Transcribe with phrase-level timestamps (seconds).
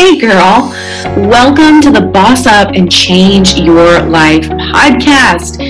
[0.00, 0.72] Hey, girl.
[1.28, 5.60] Welcome to the Boss Up and Change Your Life podcast.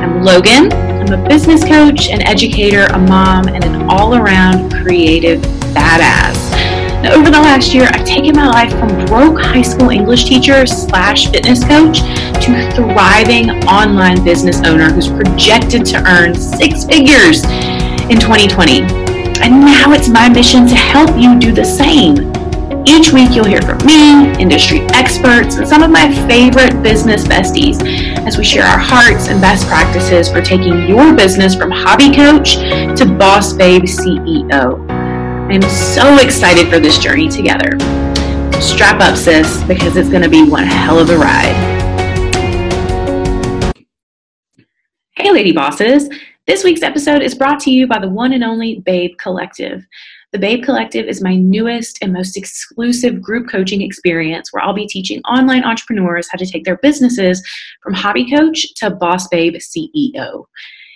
[0.00, 0.72] I'm Logan.
[0.72, 5.38] I'm a business coach, an educator, a mom, and an all around creative
[5.76, 6.50] badass.
[7.02, 10.66] Now, over the last year, I've taken my life from broke high school English teacher
[10.66, 17.44] slash fitness coach to thriving online business owner who's projected to earn six figures
[18.08, 18.80] in 2020.
[19.42, 22.32] And now it's my mission to help you do the same.
[22.86, 27.80] Each week, you'll hear from me, industry experts, and some of my favorite business besties
[28.26, 32.56] as we share our hearts and best practices for taking your business from hobby coach
[32.98, 34.86] to boss babe CEO.
[34.90, 37.78] I'm so excited for this journey together.
[38.60, 41.74] Strap up, sis, because it's going to be one hell of a ride.
[45.16, 46.10] Hey, lady bosses.
[46.46, 49.86] This week's episode is brought to you by the one and only Babe Collective.
[50.34, 54.88] The Babe Collective is my newest and most exclusive group coaching experience where I'll be
[54.88, 57.40] teaching online entrepreneurs how to take their businesses
[57.80, 60.46] from hobby coach to boss babe CEO.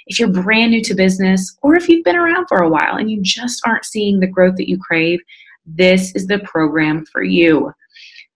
[0.09, 3.13] If you're brand new to business or if you've been around for a while and
[3.13, 5.21] you just aren't seeing the growth that you crave,
[5.65, 7.73] this is the program for you.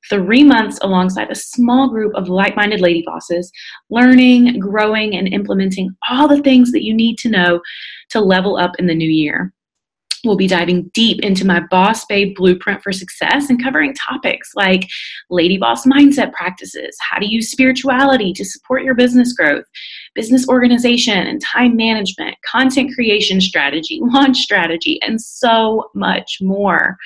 [0.09, 3.51] Three months alongside a small group of like minded lady bosses,
[3.91, 7.61] learning, growing, and implementing all the things that you need to know
[8.11, 9.53] to level up in the new year.
[10.25, 14.89] We'll be diving deep into my Boss Babe blueprint for success and covering topics like
[15.31, 19.65] lady boss mindset practices, how to use spirituality to support your business growth,
[20.15, 26.97] business organization and time management, content creation strategy, launch strategy, and so much more.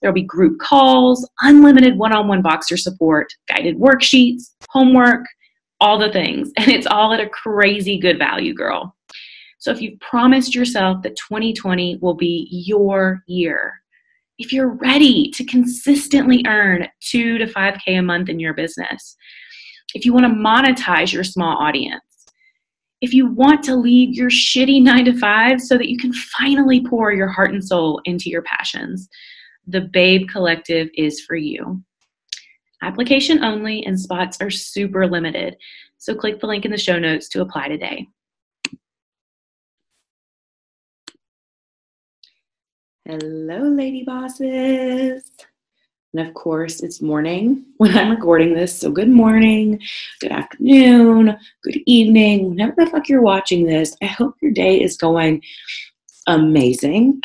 [0.00, 5.24] There'll be group calls, unlimited one on one Voxer support, guided worksheets, homework,
[5.80, 6.50] all the things.
[6.58, 8.94] And it's all at a crazy good value, girl.
[9.58, 13.74] So if you've promised yourself that 2020 will be your year,
[14.38, 19.16] if you're ready to consistently earn two to 5K a month in your business,
[19.94, 22.02] if you want to monetize your small audience,
[23.00, 26.84] if you want to leave your shitty nine to five so that you can finally
[26.84, 29.08] pour your heart and soul into your passions,
[29.66, 31.82] the Babe Collective is for you.
[32.82, 35.56] Application only and spots are super limited.
[35.98, 38.06] So click the link in the show notes to apply today.
[43.10, 45.30] Hello, lady bosses.
[46.12, 48.78] And of course, it's morning when I'm recording this.
[48.78, 49.80] So, good morning,
[50.20, 53.96] good afternoon, good evening, whenever the fuck you're watching this.
[54.02, 55.42] I hope your day is going
[56.26, 57.22] amazing.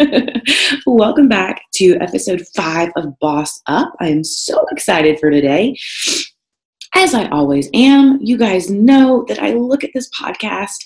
[0.86, 3.94] Welcome back to episode five of Boss Up.
[4.00, 5.78] I am so excited for today.
[6.96, 10.78] As I always am, you guys know that I look at this podcast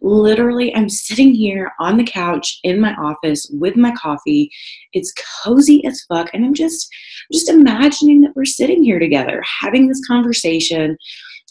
[0.00, 4.50] literally i'm sitting here on the couch in my office with my coffee
[4.92, 5.12] it's
[5.44, 6.88] cozy as fuck and i'm just
[7.32, 10.96] just imagining that we're sitting here together having this conversation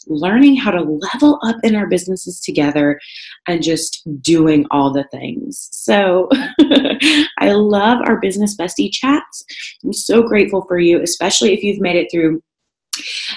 [0.08, 2.98] learning how to level up in our businesses together
[3.46, 5.68] and just doing all the things.
[5.72, 6.28] So
[7.38, 9.44] I love our business bestie chats.
[9.84, 12.42] I'm so grateful for you, especially if you've made it through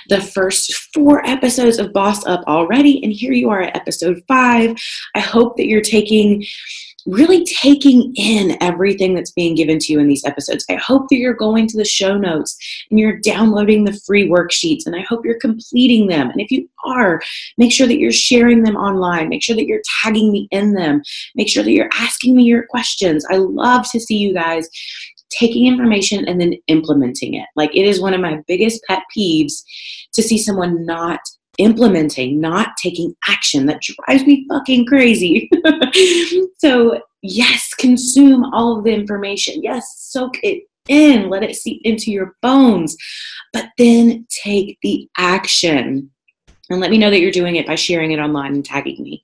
[0.10, 4.76] the first four episodes of Boss Up already, and here you are at episode five.
[5.16, 6.44] I hope that you're taking
[7.06, 10.66] really taking in everything that's being given to you in these episodes.
[10.70, 12.58] I hope that you're going to the show notes
[12.90, 16.30] and you're downloading the free worksheets, and I hope you're completing them.
[16.30, 17.22] And if you are,
[17.58, 19.30] make sure that you're sharing them online.
[19.30, 21.02] Make sure that you're tagging me in them.
[21.36, 23.26] Make sure that you're asking me your questions.
[23.30, 24.70] I love to see you guys
[25.32, 27.48] taking information and then implementing it.
[27.56, 29.64] Like it is one of my biggest pet peeves
[30.14, 31.20] to see someone not
[31.58, 33.66] implementing, not taking action.
[33.66, 35.50] That drives me fucking crazy.
[36.58, 39.62] so, yes, consume all of the information.
[39.64, 42.96] Yes, soak it in, let it seep into your bones,
[43.54, 46.10] but then take the action.
[46.72, 49.24] And let me know that you're doing it by sharing it online and tagging me.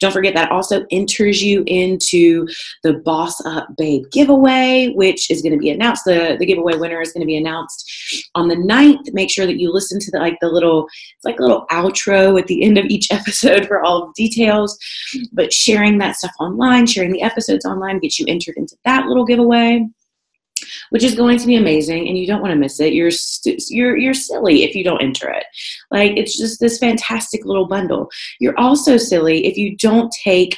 [0.00, 2.46] Don't forget that also enters you into
[2.84, 6.04] the Boss Up Babe giveaway, which is going to be announced.
[6.04, 9.12] The, the giveaway winner is going to be announced on the 9th.
[9.12, 10.86] Make sure that you listen to the, like the little,
[11.16, 14.78] it's like a little outro at the end of each episode for all the details.
[15.32, 19.24] But sharing that stuff online, sharing the episodes online gets you entered into that little
[19.24, 19.84] giveaway
[20.90, 22.92] which is going to be amazing and you don't want to miss it.
[22.92, 25.44] You're st- you're you're silly if you don't enter it.
[25.90, 28.10] Like it's just this fantastic little bundle.
[28.40, 30.56] You're also silly if you don't take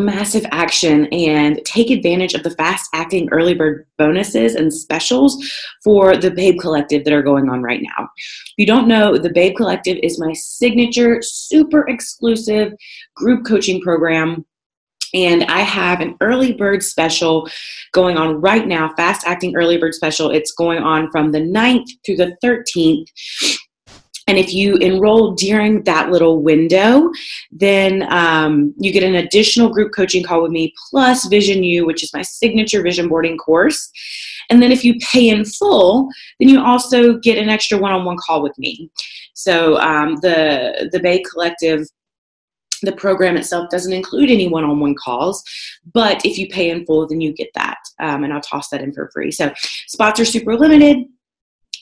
[0.00, 5.36] massive action and take advantage of the fast acting early bird bonuses and specials
[5.84, 8.04] for the Babe Collective that are going on right now.
[8.06, 12.72] If you don't know, the Babe Collective is my signature, super exclusive
[13.14, 14.44] group coaching program
[15.14, 17.48] and I have an early bird special
[17.92, 20.30] going on right now, fast acting early bird special.
[20.30, 23.06] It's going on from the 9th through the 13th.
[24.30, 27.10] And if you enroll during that little window,
[27.50, 32.04] then um, you get an additional group coaching call with me plus Vision U, which
[32.04, 33.90] is my signature vision boarding course.
[34.48, 36.08] And then if you pay in full,
[36.38, 38.88] then you also get an extra one on one call with me.
[39.34, 41.88] So um, the, the Babe Collective
[42.82, 45.42] the program itself doesn't include any one on one calls,
[45.92, 47.78] but if you pay in full, then you get that.
[47.98, 49.30] Um, and I'll toss that in for free.
[49.30, 49.52] So
[49.86, 51.06] spots are super limited.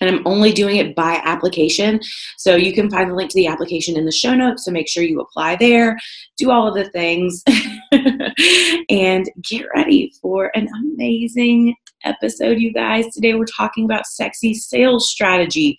[0.01, 1.99] And I'm only doing it by application.
[2.37, 4.65] So you can find the link to the application in the show notes.
[4.65, 5.99] So make sure you apply there,
[6.37, 7.43] do all of the things,
[8.89, 11.75] and get ready for an amazing
[12.05, 13.13] episode, you guys.
[13.13, 15.79] Today we're talking about sexy sales strategy.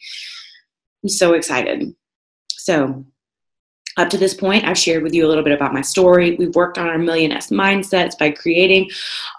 [1.04, 1.94] I'm so excited.
[2.50, 3.06] So,
[4.00, 6.36] up to this point, I've shared with you a little bit about my story.
[6.38, 8.90] We've worked on our Million S mindsets by creating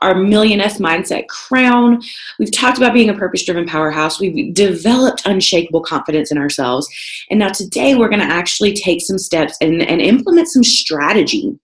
[0.02, 2.02] our Million S mindset crown.
[2.38, 4.20] We've talked about being a purpose driven powerhouse.
[4.20, 6.88] We've developed unshakable confidence in ourselves.
[7.30, 11.58] And now today, we're going to actually take some steps and, and implement some strategy.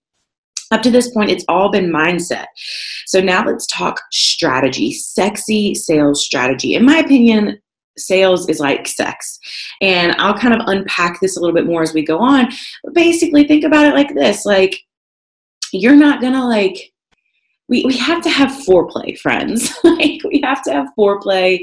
[0.71, 2.47] Up to this point, it's all been mindset.
[3.05, 6.73] So now let's talk strategy, sexy sales strategy.
[6.73, 7.61] In my opinion,
[7.97, 9.39] sales is like sex.
[9.81, 12.51] And I'll kind of unpack this a little bit more as we go on.
[12.83, 14.79] But basically, think about it like this like,
[15.73, 16.93] you're not gonna like,
[17.69, 19.73] we, we have to have foreplay, friends.
[19.83, 21.59] like, we have to have foreplay.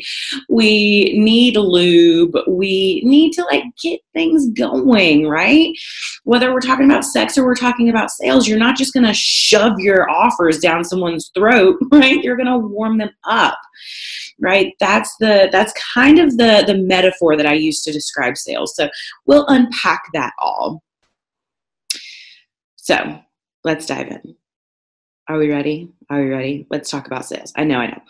[0.48, 2.36] We need lube.
[2.46, 5.74] We need to like get things going, right?
[6.24, 9.78] Whether we're talking about sex or we're talking about sales, you're not just gonna shove
[9.78, 12.22] your offers down someone's throat, right?
[12.22, 13.58] You're gonna warm them up
[14.40, 18.74] right that's the that's kind of the the metaphor that i use to describe sales
[18.74, 18.88] so
[19.26, 20.82] we'll unpack that all
[22.76, 23.20] so
[23.62, 24.34] let's dive in
[25.26, 25.88] are we ready?
[26.10, 26.66] Are we ready?
[26.70, 27.50] Let's talk about sales.
[27.56, 28.00] I know, I know.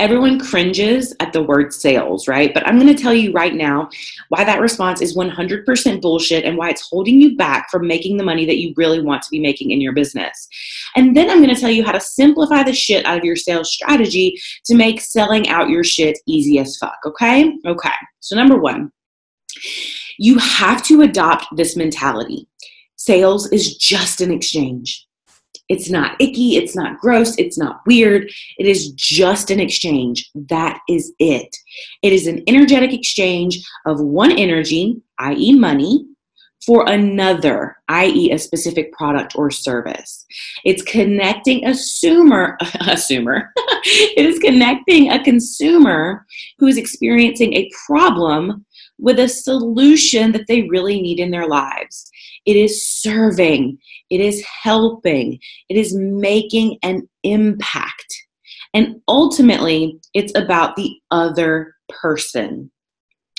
[0.00, 2.52] Everyone cringes at the word sales, right?
[2.52, 3.88] But I'm going to tell you right now
[4.30, 8.24] why that response is 100% bullshit and why it's holding you back from making the
[8.24, 10.48] money that you really want to be making in your business.
[10.96, 13.36] And then I'm going to tell you how to simplify the shit out of your
[13.36, 17.52] sales strategy to make selling out your shit easy as fuck, okay?
[17.66, 17.90] Okay.
[18.18, 18.90] So, number one,
[20.18, 22.48] you have to adopt this mentality.
[22.96, 25.06] Sales is just an exchange.
[25.68, 28.30] It's not icky, it's not gross, it's not weird.
[28.58, 30.30] It is just an exchange.
[30.34, 31.56] That is it.
[32.02, 36.06] It is an energetic exchange of one energy, i.e., money,
[36.66, 40.24] for another, i.e., a specific product or service.
[40.64, 43.48] It's connecting a consumer, assumer.
[43.84, 46.24] it is connecting a consumer
[46.58, 48.64] who is experiencing a problem
[48.98, 52.10] with a solution that they really need in their lives.
[52.46, 53.78] It is serving,
[54.10, 55.38] it is helping,
[55.68, 58.14] it is making an impact.
[58.72, 62.70] And ultimately, it's about the other person.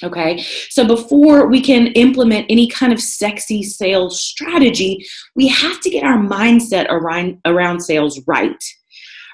[0.04, 5.06] Okay, so before we can implement any kind of sexy sales strategy,
[5.38, 8.62] we have to get our mindset around, around sales right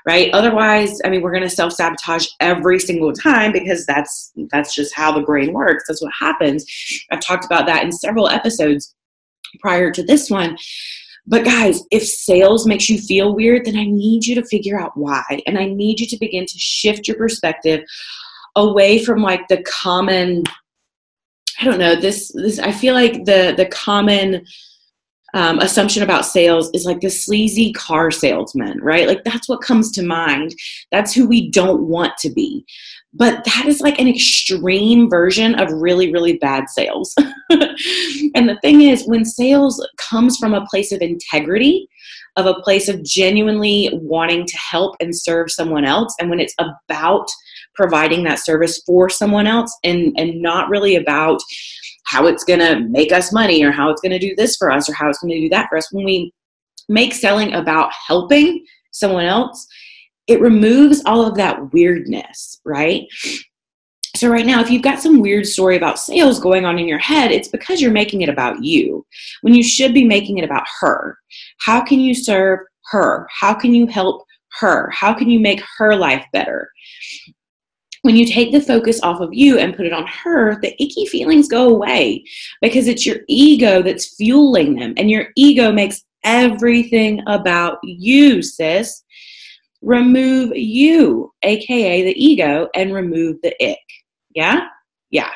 [0.06, 0.32] right?
[0.34, 5.12] Otherwise i mean we're going to self-sabotage every single time because that's that's just how
[5.12, 5.84] the brain works.
[5.88, 6.66] That's what happens.
[7.12, 8.96] I've talked about that in several episodes
[9.60, 10.58] prior to this one.
[11.28, 14.92] But guys, if sales makes you feel weird, then I need you to figure out
[14.96, 15.24] why.
[15.46, 17.82] And I need you to begin to shift your perspective
[18.56, 20.44] away from like the common
[21.62, 24.46] I don't know, this this I feel like the the common
[25.34, 29.08] um, assumption about sales is like the sleazy car salesman, right?
[29.08, 30.56] Like that's what comes to mind.
[30.92, 32.66] That's who we don't want to be.
[33.14, 37.14] But that is like an extreme version of really, really bad sales.
[37.50, 41.90] and the thing is, when sales comes from a place of integrity,
[42.38, 46.56] of a place of genuinely wanting to help and serve someone else, and when it's
[46.88, 47.28] about
[47.76, 51.42] providing that service for someone else and, and not really about
[52.12, 54.70] how it's going to make us money or how it's going to do this for
[54.70, 55.92] us or how it's going to do that for us.
[55.94, 56.34] When we
[56.90, 59.66] make selling about helping someone else,
[60.28, 63.04] it removes all of that weirdness, right?
[64.18, 67.00] So, right now, if you've got some weird story about sales going on in your
[67.00, 69.06] head, it's because you're making it about you
[69.42, 71.18] when you should be making it about her.
[71.60, 72.60] How can you serve
[72.92, 73.26] her?
[73.40, 74.26] How can you help
[74.60, 74.90] her?
[74.92, 76.70] How can you make her life better?
[78.04, 81.06] When you take the focus off of you and put it on her, the icky
[81.06, 82.24] feelings go away
[82.62, 84.94] because it's your ego that's fueling them.
[84.98, 89.04] And your ego makes everything about you, sis.
[89.82, 93.80] Remove you, aka the ego, and remove the ick.
[94.34, 94.68] Yeah?
[95.12, 95.32] Yeah.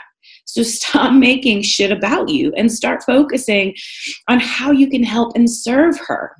[0.45, 3.75] So stop making shit about you and start focusing
[4.27, 6.35] on how you can help and serve her.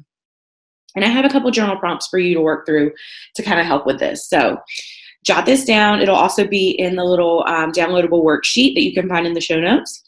[0.95, 2.93] And I have a couple journal prompts for you to work through
[3.35, 4.29] to kind of help with this.
[4.29, 4.57] So
[5.25, 6.01] jot this down.
[6.01, 9.41] It'll also be in the little um, downloadable worksheet that you can find in the
[9.41, 10.03] show notes.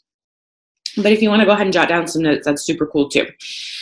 [0.96, 3.08] But if you want to go ahead and jot down some notes, that's super cool
[3.08, 3.26] too.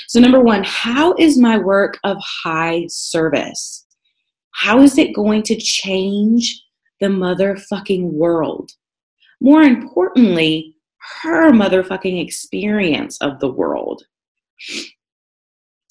[0.09, 3.87] So, number one, how is my work of high service?
[4.51, 6.63] How is it going to change
[7.01, 8.73] the motherfucking world?
[9.41, 10.77] More importantly,
[11.23, 14.05] her motherfucking experience of the world.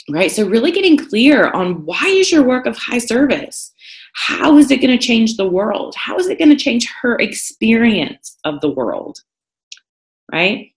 [0.10, 0.32] Right?
[0.32, 3.74] So, really getting clear on why is your work of high service?
[4.15, 5.93] How is it going to change the world?
[5.98, 9.19] How is it going to change her experience of the world?
[10.31, 10.72] Right?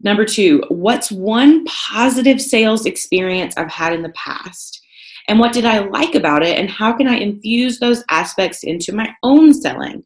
[0.00, 4.80] Number two, what's one positive sales experience I've had in the past?
[5.28, 6.58] And what did I like about it?
[6.58, 10.04] And how can I infuse those aspects into my own selling?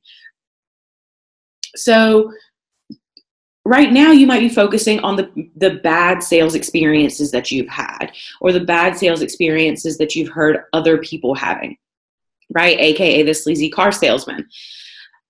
[1.75, 2.33] So,
[3.67, 8.13] right now, you might be focusing on the, the bad sales experiences that you've had
[8.41, 11.77] or the bad sales experiences that you've heard other people having,
[12.55, 12.79] right?
[12.79, 14.49] AKA the sleazy car salesman.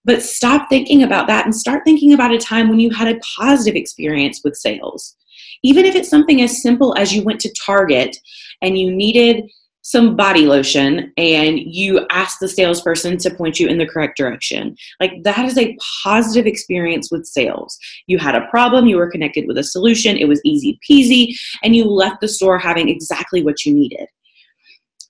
[0.05, 3.21] But stop thinking about that and start thinking about a time when you had a
[3.37, 5.16] positive experience with sales.
[5.62, 8.16] Even if it's something as simple as you went to Target
[8.62, 9.50] and you needed
[9.87, 14.75] some body lotion and you asked the salesperson to point you in the correct direction.
[14.99, 17.78] Like that is a positive experience with sales.
[18.09, 21.76] You had a problem, you were connected with a solution, it was easy peasy, and
[21.76, 24.09] you left the store having exactly what you needed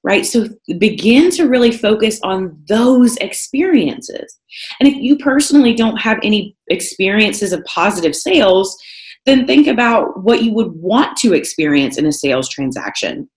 [0.05, 0.25] right?
[0.25, 0.47] So
[0.79, 4.39] begin to really focus on those experiences.
[4.79, 8.77] And if you personally don't have any experiences of positive sales,
[9.25, 13.29] then think about what you would want to experience in a sales transaction.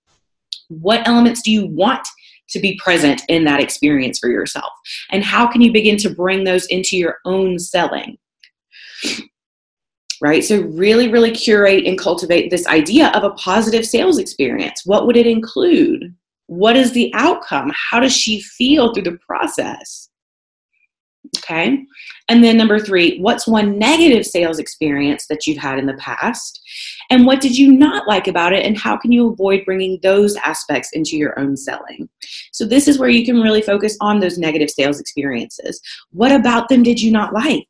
[0.70, 2.08] What elements do you want
[2.50, 4.72] to be present in that experience for yourself?
[5.12, 8.18] And how can you begin to bring those into your own selling?
[10.22, 10.44] Right?
[10.44, 14.82] So, really, really curate and cultivate this idea of a positive sales experience.
[14.86, 16.14] What would it include?
[16.48, 17.72] What is the outcome?
[17.74, 20.10] How does she feel through the process?
[21.38, 21.86] Okay.
[22.28, 26.60] And then number three, what's one negative sales experience that you've had in the past?
[27.10, 28.66] And what did you not like about it?
[28.66, 32.08] And how can you avoid bringing those aspects into your own selling?
[32.52, 35.82] So, this is where you can really focus on those negative sales experiences.
[36.12, 37.68] What about them did you not like?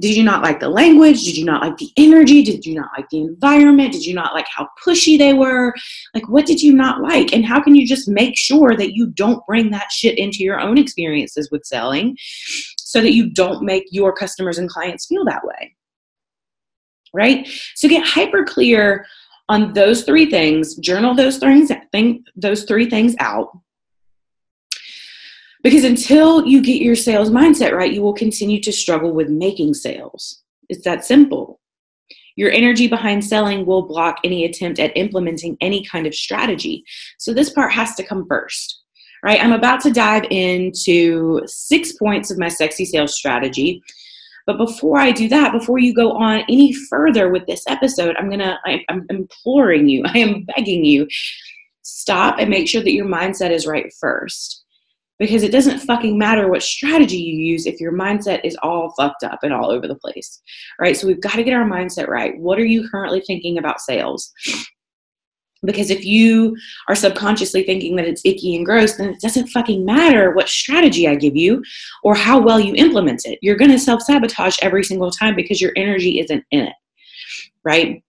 [0.00, 1.24] Did you not like the language?
[1.24, 2.42] Did you not like the energy?
[2.42, 3.92] Did you not like the environment?
[3.92, 5.74] Did you not like how pushy they were?
[6.14, 7.34] Like, what did you not like?
[7.34, 10.58] And how can you just make sure that you don't bring that shit into your
[10.58, 12.16] own experiences with selling
[12.78, 15.76] so that you don't make your customers and clients feel that way?
[17.12, 17.48] Right?
[17.74, 19.06] So get hyper clear
[19.48, 23.50] on those three things, journal those things, think those three things out
[25.62, 29.74] because until you get your sales mindset right, you will continue to struggle with making
[29.74, 30.42] sales.
[30.68, 31.60] It's that simple.
[32.36, 36.84] Your energy behind selling will block any attempt at implementing any kind of strategy.
[37.18, 38.82] So, this part has to come first,
[39.22, 39.42] right?
[39.42, 43.82] I'm about to dive into six points of my sexy sales strategy.
[44.46, 48.30] But before I do that, before you go on any further with this episode, I'm
[48.30, 51.06] gonna, I, I'm imploring you, I am begging you,
[51.82, 54.64] stop and make sure that your mindset is right first
[55.20, 59.22] because it doesn't fucking matter what strategy you use if your mindset is all fucked
[59.22, 60.40] up and all over the place.
[60.80, 60.96] Right?
[60.96, 62.36] So we've got to get our mindset right.
[62.38, 64.32] What are you currently thinking about sales?
[65.62, 66.56] Because if you
[66.88, 71.06] are subconsciously thinking that it's icky and gross, then it doesn't fucking matter what strategy
[71.06, 71.62] I give you
[72.02, 73.38] or how well you implement it.
[73.42, 76.76] You're going to self sabotage every single time because your energy isn't in it.
[77.62, 78.02] Right?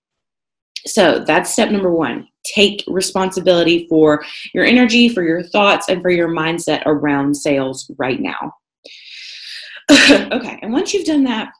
[0.85, 6.09] So that's step number one take responsibility for your energy, for your thoughts, and for
[6.09, 8.55] your mindset around sales right now.
[10.31, 11.51] okay, and once you've done that,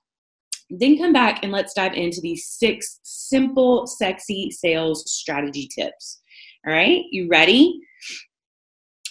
[0.79, 6.21] then come back and let's dive into these six simple, sexy sales strategy tips.
[6.65, 7.79] All right, you ready?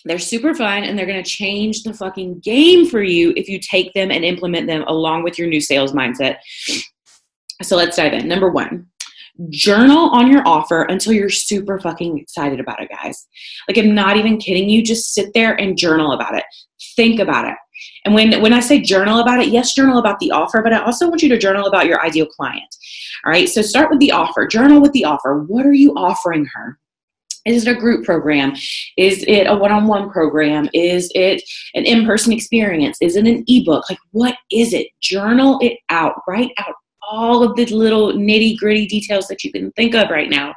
[0.05, 3.93] They're super fun and they're gonna change the fucking game for you if you take
[3.93, 6.37] them and implement them along with your new sales mindset.
[7.63, 8.27] So let's dive in.
[8.27, 8.87] Number one,
[9.51, 13.27] journal on your offer until you're super fucking excited about it, guys.
[13.69, 14.83] Like, I'm not even kidding you.
[14.83, 16.45] Just sit there and journal about it.
[16.97, 17.57] Think about it.
[18.05, 20.83] And when, when I say journal about it, yes, journal about the offer, but I
[20.83, 22.75] also want you to journal about your ideal client.
[23.25, 24.47] All right, so start with the offer.
[24.47, 25.45] Journal with the offer.
[25.47, 26.79] What are you offering her?
[27.47, 28.53] Is it a group program?
[28.99, 30.69] Is it a one on one program?
[30.75, 31.43] Is it
[31.75, 32.99] an in person experience?
[33.01, 33.89] Is it an ebook?
[33.89, 34.89] Like, what is it?
[35.01, 36.21] Journal it out.
[36.29, 36.75] Write out
[37.11, 40.55] all of the little nitty gritty details that you can think of right now.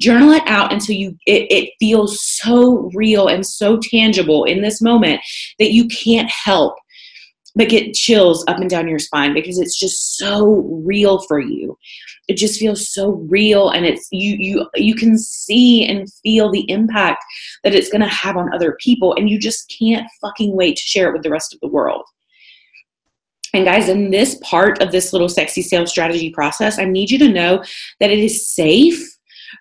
[0.00, 4.82] Journal it out until you it, it feels so real and so tangible in this
[4.82, 5.20] moment
[5.58, 6.74] that you can't help
[7.56, 11.78] but get chills up and down your spine because it's just so real for you
[12.28, 16.68] it just feels so real and it's you you you can see and feel the
[16.70, 17.24] impact
[17.62, 20.82] that it's going to have on other people and you just can't fucking wait to
[20.82, 22.04] share it with the rest of the world
[23.54, 27.18] and guys, in this part of this little sexy sales strategy process, I need you
[27.20, 27.62] to know
[28.00, 29.00] that it is safe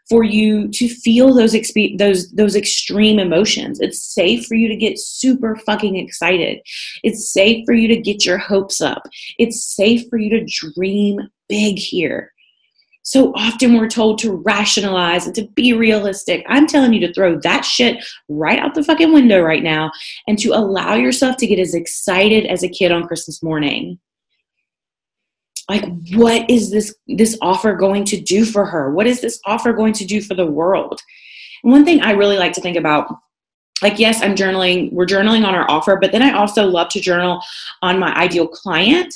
[0.09, 1.55] for you to feel those
[1.97, 3.79] those those extreme emotions.
[3.79, 6.59] It's safe for you to get super fucking excited.
[7.03, 9.03] It's safe for you to get your hopes up.
[9.37, 12.32] It's safe for you to dream big here.
[13.03, 16.45] So often we're told to rationalize and to be realistic.
[16.47, 19.91] I'm telling you to throw that shit right out the fucking window right now
[20.27, 23.99] and to allow yourself to get as excited as a kid on Christmas morning.
[25.69, 28.91] Like what is this this offer going to do for her?
[28.91, 31.01] What is this offer going to do for the world?
[31.63, 33.07] And one thing i really like to think about
[33.81, 36.99] like yes i'm journaling we're journaling on our offer but then i also love to
[36.99, 37.41] journal
[37.81, 39.13] on my ideal client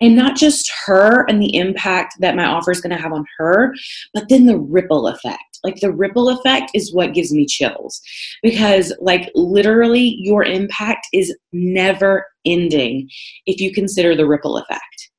[0.00, 3.24] and not just her and the impact that my offer is going to have on
[3.38, 3.74] her
[4.14, 5.52] but then the ripple effect.
[5.64, 8.00] Like the ripple effect is what gives me chills.
[8.42, 13.08] Because like literally your impact is never ending
[13.46, 15.10] if you consider the ripple effect.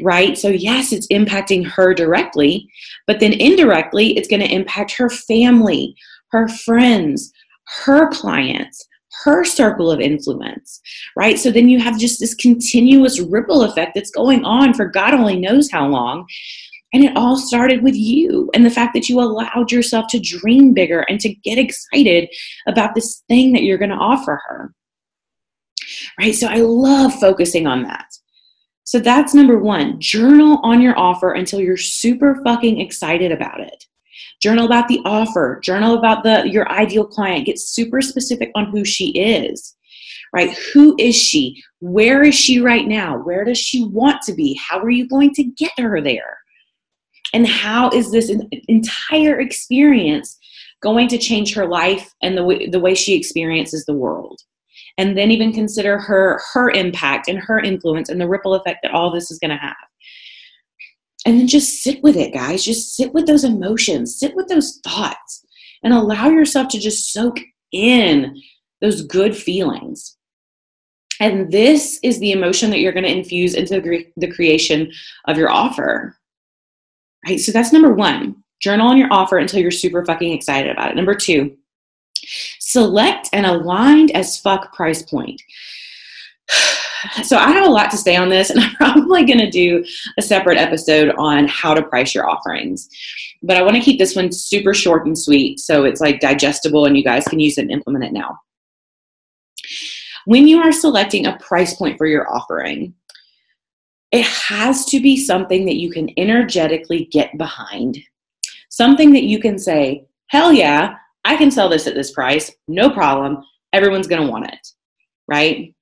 [0.00, 0.38] Right?
[0.38, 2.66] So, yes, it's impacting her directly,
[3.06, 5.94] but then indirectly, it's going to impact her family,
[6.30, 7.30] her friends,
[7.84, 8.86] her clients,
[9.24, 10.80] her circle of influence,
[11.16, 11.38] right?
[11.38, 15.38] So then you have just this continuous ripple effect that's going on for God only
[15.38, 16.26] knows how long.
[16.94, 20.74] And it all started with you and the fact that you allowed yourself to dream
[20.74, 22.28] bigger and to get excited
[22.66, 24.74] about this thing that you're going to offer her.
[26.18, 26.34] Right?
[26.34, 28.06] So I love focusing on that.
[28.84, 30.00] So that's number one.
[30.00, 33.86] Journal on your offer until you're super fucking excited about it.
[34.40, 35.60] Journal about the offer.
[35.62, 37.46] Journal about the your ideal client.
[37.46, 39.76] Get super specific on who she is.
[40.34, 40.56] Right?
[40.72, 41.62] Who is she?
[41.80, 43.18] Where is she right now?
[43.18, 44.54] Where does she want to be?
[44.54, 46.38] How are you going to get her there?
[47.34, 48.30] And how is this
[48.68, 50.38] entire experience
[50.82, 54.40] going to change her life and the way, the way she experiences the world?
[54.98, 58.92] and then even consider her her impact and her influence and the ripple effect that
[58.92, 59.74] all this is going to have
[61.24, 62.64] and then just sit with it guys.
[62.64, 64.18] Just sit with those emotions.
[64.18, 65.44] Sit with those thoughts
[65.82, 67.38] and allow yourself to just soak
[67.72, 68.40] in
[68.80, 70.16] those good feelings.
[71.20, 73.80] And this is the emotion that you're going to infuse into
[74.16, 74.90] the creation
[75.26, 76.16] of your offer.
[77.26, 77.38] Right?
[77.38, 78.42] So that's number one.
[78.60, 80.96] Journal on your offer until you're super fucking excited about it.
[80.96, 81.56] Number two
[82.60, 85.42] Select an aligned as fuck price point.
[87.24, 89.84] So I have a lot to say on this, and I'm probably going to do
[90.18, 92.88] a separate episode on how to price your offerings.
[93.42, 96.86] But I want to keep this one super short and sweet so it's like digestible
[96.86, 98.38] and you guys can use it and implement it now.
[100.26, 102.94] When you are selecting a price point for your offering,
[104.12, 107.98] it has to be something that you can energetically get behind.
[108.68, 112.90] Something that you can say, hell yeah, I can sell this at this price, no
[112.90, 113.42] problem.
[113.72, 114.68] Everyone's going to want it,
[115.26, 115.74] right?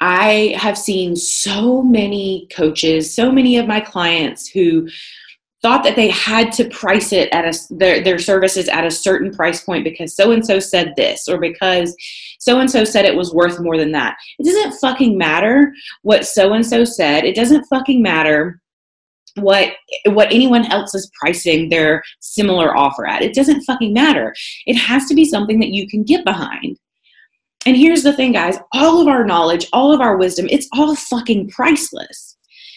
[0.00, 4.88] I have seen so many coaches, so many of my clients who
[5.60, 9.32] thought that they had to price it at a their, their services at a certain
[9.32, 11.96] price point because so and so said this or because
[12.38, 14.16] so and so said it was worth more than that.
[14.38, 17.24] It doesn't fucking matter what so and so said.
[17.24, 18.60] It doesn't fucking matter
[19.34, 19.72] what
[20.06, 23.22] what anyone else is pricing their similar offer at.
[23.22, 24.34] It doesn't fucking matter.
[24.66, 26.78] It has to be something that you can get behind.
[27.66, 30.94] And here's the thing, guys all of our knowledge, all of our wisdom, it's all
[30.94, 32.36] fucking priceless.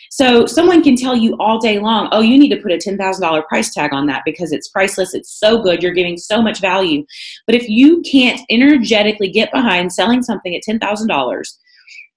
[0.10, 3.48] So someone can tell you all day long, oh, you need to put a $10,000
[3.48, 5.14] price tag on that because it's priceless.
[5.14, 5.82] It's so good.
[5.82, 7.06] You're giving so much value.
[7.46, 11.44] But if you can't energetically get behind selling something at $10,000,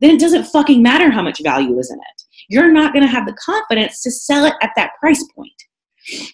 [0.00, 3.10] then it doesn't fucking matter how much value is in it you're not going to
[3.10, 6.30] have the confidence to sell it at that price point.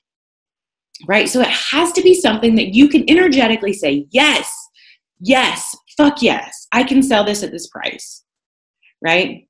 [1.06, 1.28] Right?
[1.28, 4.52] So it has to be something that you can energetically say, yes,
[5.20, 5.69] yes,
[6.00, 8.24] fuck yes, I can sell this at this price.
[9.02, 9.46] Right?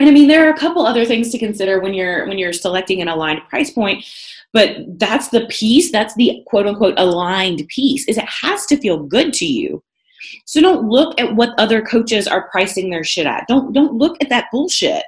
[0.00, 2.52] And I mean, there are a couple other things to consider when you're when you're
[2.52, 4.04] selecting an aligned price point,
[4.52, 9.04] but that's the piece, that's the quote unquote aligned piece, is it has to feel
[9.04, 9.82] good to you.
[10.46, 13.46] So don't look at what other coaches are pricing their shit at.
[13.46, 15.04] Don't don't look at that bullshit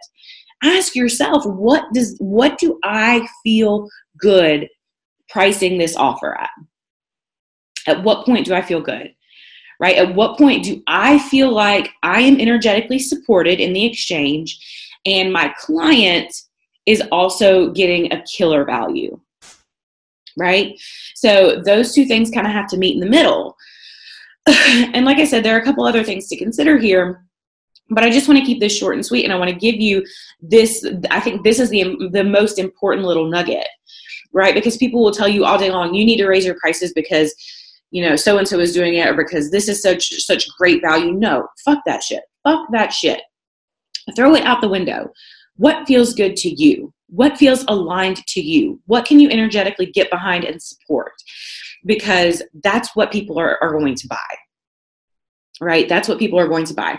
[0.62, 4.68] ask yourself what does what do i feel good
[5.28, 6.50] pricing this offer at
[7.86, 9.14] at what point do i feel good
[9.80, 14.58] right at what point do i feel like i am energetically supported in the exchange
[15.04, 16.32] and my client
[16.86, 19.18] is also getting a killer value
[20.36, 20.78] right
[21.14, 23.56] so those two things kind of have to meet in the middle
[24.46, 27.26] and like i said there are a couple other things to consider here
[27.90, 29.76] but I just want to keep this short and sweet, and I want to give
[29.76, 30.04] you
[30.40, 30.84] this.
[31.10, 33.68] I think this is the the most important little nugget,
[34.32, 34.54] right?
[34.54, 37.34] Because people will tell you all day long, you need to raise your prices because
[37.96, 40.82] you know so and so is doing it, or because this is such such great
[40.82, 41.12] value.
[41.12, 42.24] No, fuck that shit.
[42.44, 43.22] Fuck that shit.
[44.14, 45.10] Throw it out the window.
[45.56, 46.92] What feels good to you?
[47.08, 48.78] What feels aligned to you?
[48.84, 51.12] What can you energetically get behind and support?
[51.86, 54.36] Because that's what people are, are going to buy
[55.60, 55.88] right?
[55.88, 56.98] That's what people are going to buy.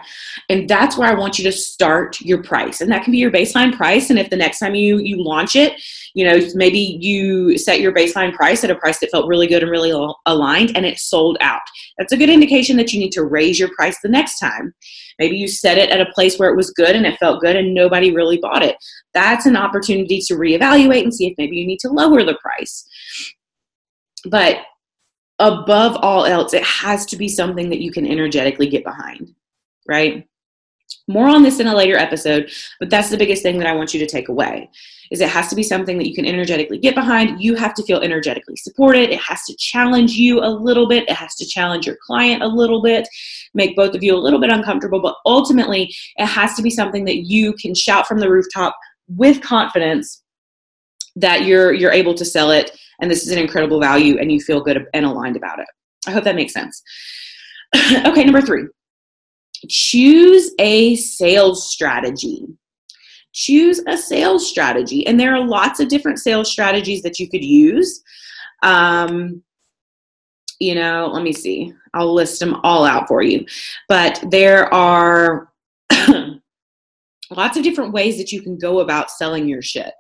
[0.50, 2.82] And that's where I want you to start your price.
[2.82, 4.10] And that can be your baseline price.
[4.10, 5.80] And if the next time you you launch it,
[6.14, 9.62] you know, maybe you set your baseline price at a price that felt really good
[9.62, 9.92] and really
[10.26, 11.62] aligned and it sold out.
[11.98, 14.74] That's a good indication that you need to raise your price the next time.
[15.20, 17.56] Maybe you set it at a place where it was good and it felt good
[17.56, 18.76] and nobody really bought it.
[19.14, 22.88] That's an opportunity to reevaluate and see if maybe you need to lower the price.
[24.26, 24.58] But
[25.40, 29.34] above all else, it has to be something that you can energetically get behind,
[29.88, 30.28] right?
[31.08, 33.94] More on this in a later episode, but that's the biggest thing that I want
[33.94, 34.70] you to take away
[35.12, 37.42] is it has to be something that you can energetically get behind.
[37.42, 39.10] You have to feel energetically supported.
[39.10, 41.10] It has to challenge you a little bit.
[41.10, 43.08] It has to challenge your client a little bit,
[43.54, 47.06] make both of you a little bit uncomfortable, but ultimately it has to be something
[47.06, 48.76] that you can shout from the rooftop
[49.08, 50.24] with confidence
[51.16, 54.40] that you're you're able to sell it and this is an incredible value and you
[54.40, 55.68] feel good and aligned about it.
[56.08, 56.82] I hope that makes sense.
[57.76, 58.64] okay, number 3.
[59.70, 62.46] Choose a sales strategy.
[63.34, 67.44] Choose a sales strategy and there are lots of different sales strategies that you could
[67.44, 68.02] use.
[68.64, 69.44] Um,
[70.60, 71.74] you know, let me see.
[71.94, 73.46] I'll list them all out for you.
[73.88, 75.52] But there are
[77.30, 79.94] lots of different ways that you can go about selling your shit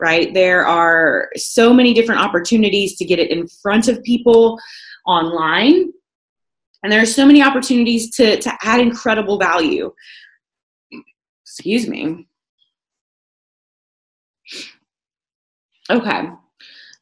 [0.00, 0.32] right?
[0.32, 4.58] There are so many different opportunities to get it in front of people
[5.06, 5.92] online.
[6.82, 9.92] And there are so many opportunities to, to add incredible value.
[11.44, 12.26] Excuse me.
[15.90, 16.28] Okay,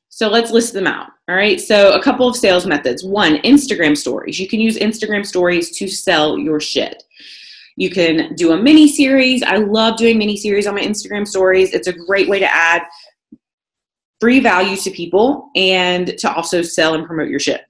[0.09, 1.11] so let's list them out.
[1.29, 3.05] All right, so a couple of sales methods.
[3.05, 4.41] One, Instagram stories.
[4.41, 7.03] You can use Instagram stories to sell your shit.
[7.79, 9.45] You can do a mini series.
[9.45, 11.73] I love doing mini series on my Instagram stories.
[11.73, 12.83] It's a great way to add
[14.21, 17.61] free value to people and to also sell and promote your ship.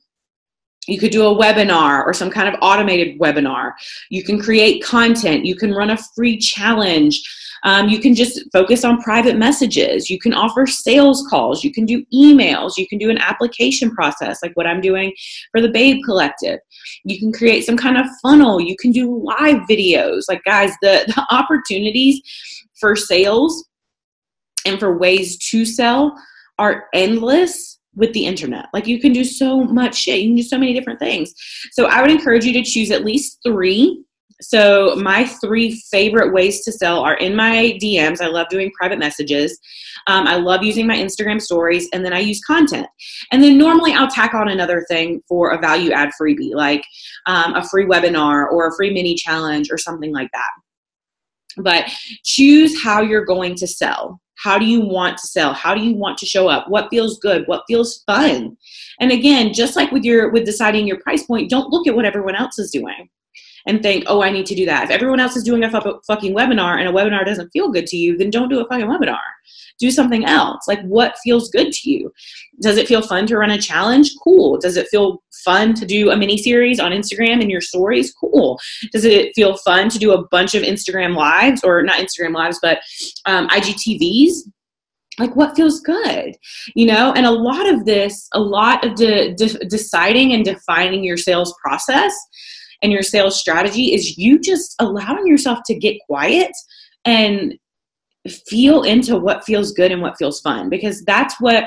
[0.87, 3.73] You could do a webinar or some kind of automated webinar.
[4.09, 5.45] You can create content.
[5.45, 7.23] You can run a free challenge.
[7.65, 10.11] Um, you can just focus on private messages.
[10.11, 11.65] You can offer sales calls.
[11.65, 12.77] You can do emails.
[12.77, 15.13] You can do an application process like what I'm doing
[15.51, 16.61] for the Babe Collective.
[17.05, 18.61] You can create some kind of funnel.
[18.61, 20.23] You can do live videos.
[20.29, 22.21] Like, guys, the, the opportunities
[22.79, 23.67] for sales
[24.65, 26.15] and for ways to sell
[26.59, 28.67] are endless with the internet.
[28.73, 30.21] Like you can do so much shit.
[30.21, 31.35] You can do so many different things.
[31.73, 34.05] So I would encourage you to choose at least three
[34.41, 38.21] so, my three favorite ways to sell are in my DMs.
[38.21, 39.59] I love doing private messages.
[40.07, 42.87] Um, I love using my Instagram stories, and then I use content.
[43.33, 46.85] And then normally I'll tack on another thing for a value add freebie, like
[47.27, 50.51] um, a free webinar or a free mini challenge or something like that.
[51.57, 51.91] But
[52.23, 54.21] choose how you're going to sell.
[54.37, 55.53] How do you want to sell?
[55.53, 56.69] How do you want to show up?
[56.69, 57.43] What feels good?
[57.47, 58.57] What feels fun?
[59.01, 62.05] And again, just like with your with deciding your price point, don't look at what
[62.05, 63.09] everyone else is doing
[63.69, 64.85] and think, oh, I need to do that.
[64.85, 67.97] If everyone else is doing a fucking webinar and a webinar doesn't feel good to
[67.97, 69.21] you, then don't do a fucking webinar.
[69.79, 70.67] Do something else.
[70.67, 72.11] Like, what feels good to you?
[72.63, 74.11] Does it feel fun to run a challenge?
[74.25, 74.59] Cool.
[74.59, 78.13] Does it feel fun to do a mini series on Instagram in your stories?
[78.19, 78.59] Cool.
[78.91, 82.59] Does it feel fun to do a bunch of Instagram lives or not Instagram lives,
[82.61, 82.81] but
[83.27, 84.33] um, IGTVs?
[85.19, 86.37] like what feels good
[86.77, 91.03] you know and a lot of this a lot of de- de- deciding and defining
[91.03, 92.15] your sales process
[92.83, 96.53] and your sales strategy is you just allowing yourself to get quiet
[97.05, 97.55] and
[98.47, 101.65] feel into what feels good and what feels fun because that's what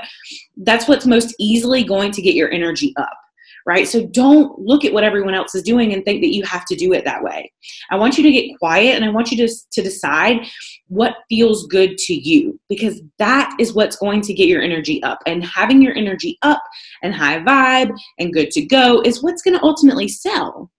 [0.58, 3.18] that's what's most easily going to get your energy up
[3.66, 3.88] right?
[3.88, 6.76] So don't look at what everyone else is doing and think that you have to
[6.76, 7.52] do it that way.
[7.90, 10.48] I want you to get quiet and i want you to, to decide
[10.88, 15.20] what feels good to you because that is what's going to get your energy up.
[15.26, 16.62] And having your energy up
[17.04, 20.72] and high vibe and good to go is what's going to ultimately sell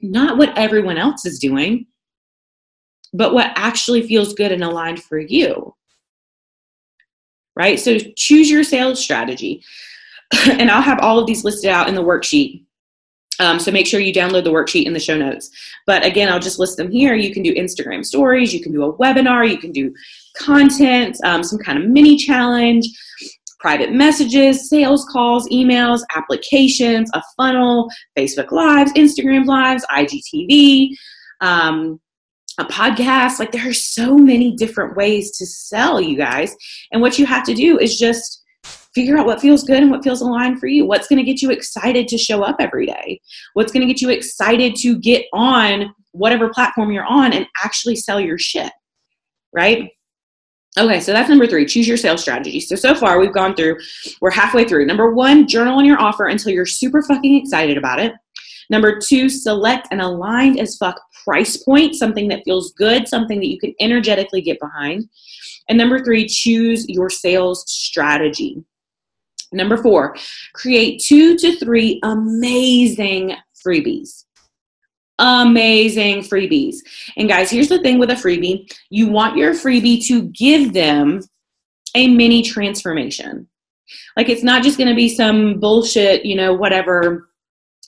[0.00, 1.86] not what everyone else is doing,
[3.12, 5.74] but what actually feels good and aligned for you.
[7.56, 7.78] Right?
[7.78, 9.62] So choose your sales strategy.
[10.48, 12.64] and I'll have all of these listed out in the worksheet.
[13.40, 15.50] Um, so make sure you download the worksheet in the show notes.
[15.86, 17.14] But again, I'll just list them here.
[17.14, 19.94] You can do Instagram stories, you can do a webinar, you can do
[20.36, 22.86] content, um, some kind of mini challenge,
[23.60, 30.90] private messages, sales calls, emails, applications, a funnel, Facebook Lives, Instagram Lives, IGTV,
[31.40, 32.00] um,
[32.58, 33.38] a podcast.
[33.38, 36.56] Like there are so many different ways to sell, you guys.
[36.92, 38.42] And what you have to do is just
[38.94, 40.84] figure out what feels good and what feels aligned for you.
[40.84, 43.20] What's going to get you excited to show up every day?
[43.54, 47.96] What's going to get you excited to get on whatever platform you're on and actually
[47.96, 48.72] sell your shit,
[49.52, 49.90] right?
[50.78, 51.66] Okay, so that's number three.
[51.66, 52.60] Choose your sales strategy.
[52.60, 53.78] So, so far we've gone through,
[54.20, 54.86] we're halfway through.
[54.86, 58.12] Number one, journal on your offer until you're super fucking excited about it.
[58.70, 63.48] Number two, select an aligned as fuck price point, something that feels good, something that
[63.48, 65.08] you can energetically get behind.
[65.68, 68.62] And number three, choose your sales strategy.
[69.52, 70.16] Number four,
[70.54, 73.34] create two to three amazing
[73.66, 74.24] freebies
[75.20, 76.76] amazing freebies.
[77.16, 81.20] And guys, here's the thing with a freebie you want your freebie to give them
[81.94, 83.46] a mini transformation.
[84.16, 87.28] Like it's not just going to be some bullshit, you know, whatever.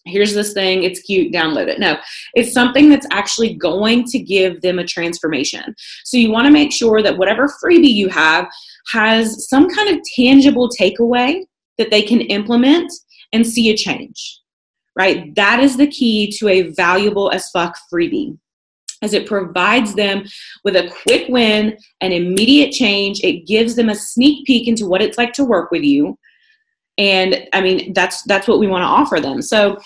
[0.05, 1.79] Here's this thing, it's cute, download it.
[1.79, 1.97] No,
[2.35, 5.75] it's something that's actually going to give them a transformation.
[6.05, 8.49] So you want to make sure that whatever freebie you have
[8.92, 11.45] has some kind of tangible takeaway
[11.79, 12.92] that they can implement
[13.33, 14.41] and see a change
[14.96, 15.35] right?
[15.35, 18.38] That is the key to a valuable as fuck freebie.
[19.02, 20.24] As it provides them
[20.62, 25.02] with a quick win and immediate change, it gives them a sneak peek into what
[25.02, 26.16] it's like to work with you.
[26.98, 29.42] And I mean, that's that's what we want to offer them.
[29.42, 29.78] So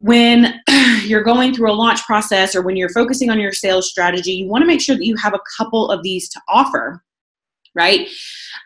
[0.00, 0.60] when
[1.04, 4.48] you're going through a launch process or when you're focusing on your sales strategy, you
[4.48, 7.02] want to make sure that you have a couple of these to offer,
[7.76, 8.08] right?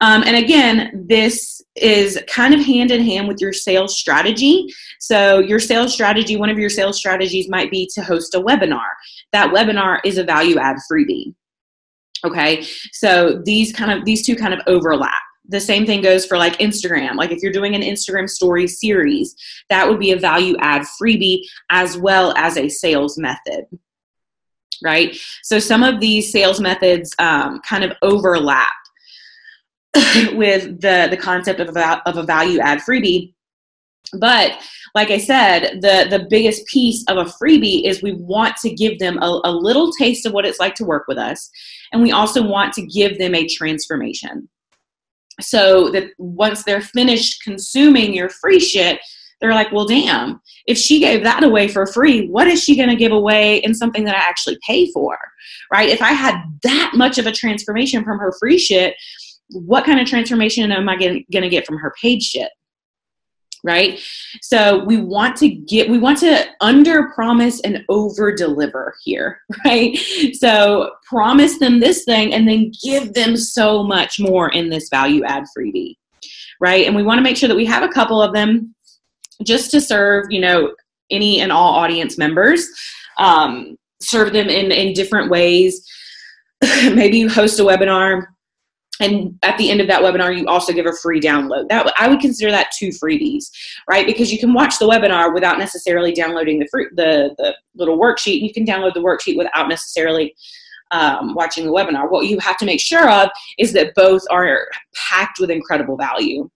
[0.01, 4.67] Um, and again, this is kind of hand in hand with your sales strategy.
[4.99, 8.89] So, your sales strategy, one of your sales strategies might be to host a webinar.
[9.33, 11.35] That webinar is a value add freebie.
[12.25, 15.23] Okay, so these kind of these two kind of overlap.
[15.49, 17.17] The same thing goes for like Instagram.
[17.17, 19.35] Like if you're doing an Instagram story series,
[19.69, 23.65] that would be a value add freebie as well as a sales method
[24.83, 25.17] right?
[25.43, 28.73] So some of these sales methods um, kind of overlap.
[30.35, 33.35] with the the concept of a, of a value add freebie.
[34.19, 34.59] But
[34.95, 38.99] like i said the the biggest piece of a freebie is we want to give
[38.99, 41.51] them a, a little taste of what it's like to work with us
[41.93, 44.49] and we also want to give them a transformation.
[45.41, 49.01] So that once they're finished consuming your free shit
[49.41, 52.91] they're like well damn if she gave that away for free what is she going
[52.91, 55.17] to give away in something that i actually pay for?
[55.73, 55.89] Right?
[55.89, 58.95] If i had that much of a transformation from her free shit
[59.53, 62.51] what kind of transformation am I going to get from her paid shit?
[63.63, 64.01] Right?
[64.41, 69.99] So we want to get, we want to under promise and over deliver here, right?
[70.33, 75.25] So promise them this thing and then give them so much more in this value
[75.25, 75.97] add freebie,
[76.59, 76.87] right?
[76.87, 78.75] And we want to make sure that we have a couple of them
[79.45, 80.73] just to serve, you know,
[81.11, 82.67] any and all audience members,
[83.19, 85.87] um, serve them in, in different ways.
[86.63, 88.27] Maybe you host a webinar
[89.01, 91.69] and at the end of that webinar you also give a free download.
[91.69, 93.51] That i would consider that two freebies
[93.89, 94.07] right?
[94.07, 98.41] Because you can watch the webinar without necessarily downloading the free, the, the little worksheet.
[98.41, 100.35] You can download the worksheet without necessarily
[100.93, 102.11] um, watching the webinar.
[102.11, 106.49] What you have to make sure of is that both are packed with incredible value.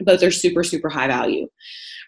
[0.00, 1.48] Both are super super high value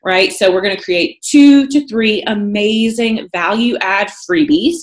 [0.02, 0.32] right?
[0.32, 4.76] So we're going to create two to three amazing value add freebies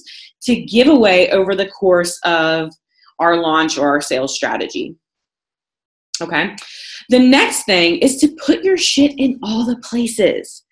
[0.44, 2.72] to give away over the course of
[3.20, 4.96] our launch or our sales strategy.
[6.22, 6.56] Okay.
[7.10, 10.64] The next thing is to put your shit in all the places.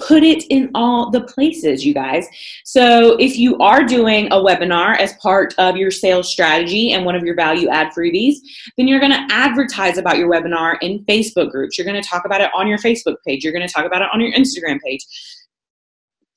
[0.00, 2.24] Put it in all the places, you guys.
[2.64, 7.16] So, if you are doing a webinar as part of your sales strategy and one
[7.16, 8.36] of your value add freebies,
[8.76, 11.76] then you're going to advertise about your webinar in Facebook groups.
[11.76, 13.42] You're going to talk about it on your Facebook page.
[13.42, 15.04] You're going to talk about it on your Instagram page.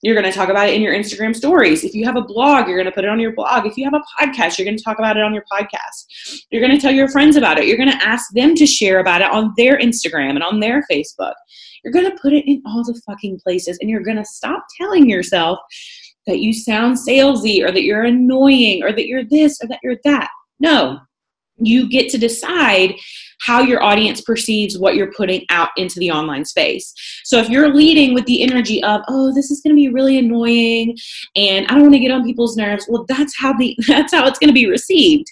[0.01, 1.83] You're going to talk about it in your Instagram stories.
[1.83, 3.67] If you have a blog, you're going to put it on your blog.
[3.67, 6.41] If you have a podcast, you're going to talk about it on your podcast.
[6.49, 7.67] You're going to tell your friends about it.
[7.67, 10.83] You're going to ask them to share about it on their Instagram and on their
[10.91, 11.33] Facebook.
[11.83, 14.65] You're going to put it in all the fucking places and you're going to stop
[14.79, 15.59] telling yourself
[16.27, 19.97] that you sound salesy or that you're annoying or that you're this or that you're
[20.03, 20.29] that.
[20.59, 20.99] No,
[21.57, 22.95] you get to decide
[23.41, 26.93] how your audience perceives what you're putting out into the online space.
[27.23, 30.17] So if you're leading with the energy of, "Oh, this is going to be really
[30.17, 30.97] annoying
[31.36, 34.25] and I don't want to get on people's nerves." Well, that's how the that's how
[34.27, 35.27] it's going to be received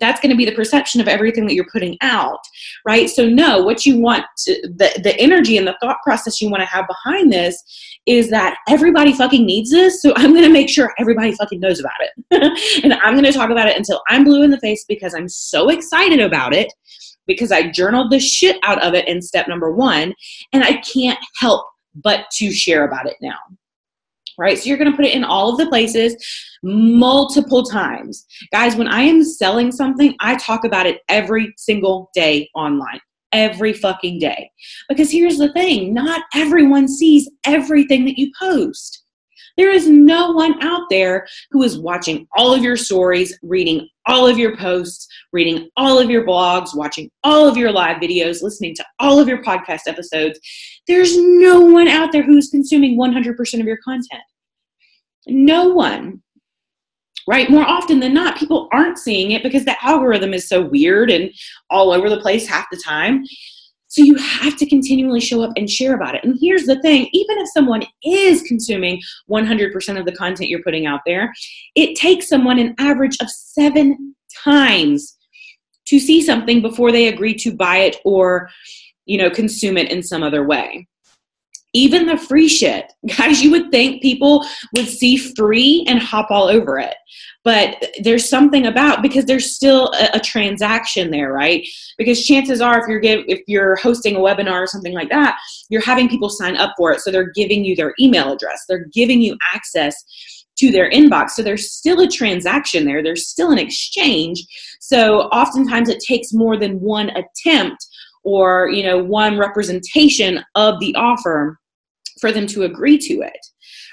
[0.00, 2.40] that's going to be the perception of everything that you're putting out
[2.86, 3.08] right?
[3.08, 6.62] So no what you want to, the the energy and the thought process you want
[6.62, 7.62] to have behind this
[8.06, 11.80] is that everybody fucking needs this so i'm going to make sure everybody fucking knows
[11.80, 12.82] about it.
[12.84, 15.28] And i'm going to talk about it until i'm blue in the face because i'm
[15.28, 16.72] so excited about it
[17.26, 20.14] because i journaled the shit out of it in step number one
[20.52, 23.38] and i can't help but to share about it now
[24.38, 24.58] right?
[24.58, 26.16] So you're going to put it in all of the places
[26.62, 28.24] multiple times.
[28.52, 33.00] Guys, when I am selling something, I talk about it every single day online.
[33.32, 34.50] Every fucking day.
[34.90, 39.01] Because here's the thing not everyone sees everything that you post.
[39.56, 44.26] There is no one out there who is watching all of your stories, reading all
[44.26, 48.74] of your posts, reading all of your blogs, watching all of your live videos, listening
[48.76, 50.38] to all of your podcast episodes.
[50.88, 54.22] There's no one out there who's consuming 100% of your content.
[55.26, 56.22] No one.
[57.28, 57.48] Right?
[57.48, 61.30] More often than not, people aren't seeing it because the algorithm is so weird and
[61.70, 63.24] all over the place half the time.
[63.92, 66.24] So you have to continually show up and share about it.
[66.24, 70.86] And here's the thing even if someone is consuming 100% of the content you're putting
[70.86, 71.30] out there,
[71.74, 75.18] it takes someone an average of seven times
[75.84, 78.48] to see something before they agree to buy it or
[79.04, 80.88] you know consume it in some other way
[81.74, 82.92] even the free shit.
[83.18, 84.44] Guys you would think people
[84.76, 86.94] would see free and hop all over it.
[87.44, 91.66] But there's something about because there's still a, a, transaction there right?
[91.98, 95.36] Because chances are if you're give, if you're hosting a webinar or something like that
[95.68, 97.00] you're having people sign up for it.
[97.00, 98.64] So they're giving you their email address.
[98.68, 99.96] They're giving you access
[100.58, 101.30] to their inbox.
[101.30, 103.02] So there's still a transaction there.
[103.02, 104.44] There's still an exchange.
[104.80, 107.86] So oftentimes it takes more than one attempt
[108.24, 111.58] or you know one representation of the offer
[112.22, 113.36] for them to agree to it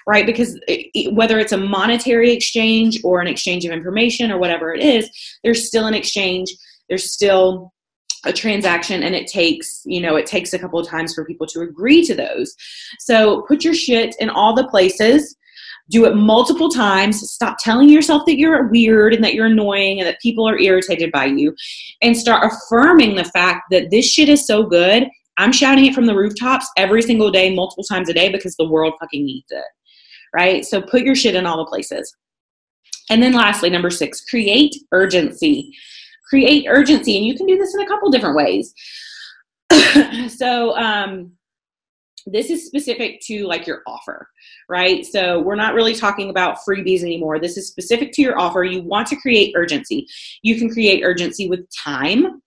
[0.09, 0.25] right?
[0.25, 4.81] Because it, whether it's a monetary exchange or an exchange of information or whatever it
[4.81, 5.07] is,
[5.43, 6.49] there's still an exchange.
[6.87, 7.71] There's still
[8.25, 11.47] a transaction and it takes you know it takes a couple of times for people
[11.47, 12.53] to agree to those
[12.99, 15.37] so put your shit in all the places
[15.89, 20.05] do it multiple times stop telling yourself that you're weird and that you're annoying and
[20.07, 21.55] that people are irritated by you
[22.01, 25.07] and start affirming the fact that this shit is so good
[25.39, 28.67] i'm shouting it from the rooftops every single day multiple times a day because the
[28.67, 29.65] world fucking needs it
[30.33, 30.65] right?
[30.65, 32.15] So put your shit in all the places.
[33.09, 35.71] And then lastly, number six, create urgency.
[36.29, 37.17] Create urgency.
[37.17, 38.73] And you can do this in a couple different ways.
[40.27, 41.31] so, um,
[42.25, 44.27] this is specific to like your offer,
[44.67, 45.03] right?
[45.03, 47.39] So we're not really talking about freebies anymore.
[47.39, 48.63] This is specific to your offer.
[48.63, 50.05] You want to create urgency.
[50.43, 52.41] You can create urgency with time.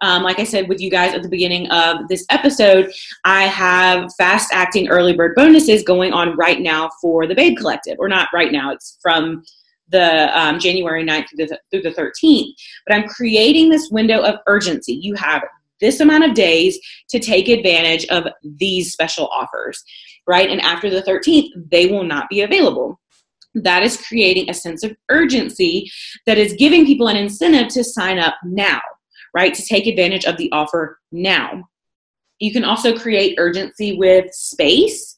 [0.00, 2.92] Um, like I said with you guys at the beginning of this episode,
[3.24, 7.96] I have fast acting early bird bonuses going on right now for the Babe Collective,
[7.98, 9.42] or not right now, it's from
[9.90, 12.52] the um, January 9th through the, through the 13th.
[12.86, 14.92] But I'm creating this window of urgency.
[14.92, 15.42] You have
[15.80, 19.82] this amount of days to take advantage of these special offers,
[20.26, 20.50] right?
[20.50, 23.00] And after the 13th, they will not be available.
[23.54, 25.90] That is creating a sense of urgency
[26.26, 28.80] that is giving people an incentive to sign up now
[29.34, 29.54] right?
[29.54, 31.68] To take advantage of the offer now.
[32.38, 35.16] You can also create urgency with space.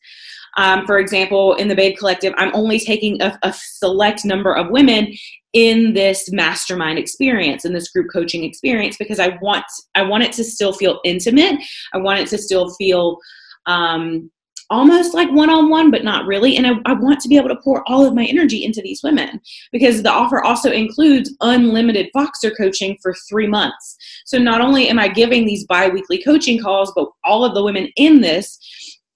[0.56, 4.70] Um, for example, in the Babe Collective, I'm only taking a, a select number of
[4.70, 5.12] women
[5.52, 9.64] in this mastermind experience in this group coaching experience because i want
[9.96, 11.60] i want it to still feel intimate
[11.92, 13.18] i want it to still feel
[13.66, 14.30] um,
[14.70, 16.56] almost like one on one, but not really.
[16.56, 19.02] And I, I, want to be able to pour all of my energy into these
[19.02, 19.40] women
[19.72, 23.96] because the offer also includes unlimited Voxer coaching for three months.
[24.24, 27.64] So not only am I giving these bi weekly coaching calls, but all of the
[27.64, 28.58] women in this